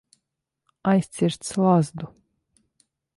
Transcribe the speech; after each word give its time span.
Aizcirst 0.91 1.43
slazdu. 1.49 2.07